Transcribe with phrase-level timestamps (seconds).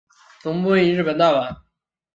[0.41, 1.57] 总部位于日本大阪。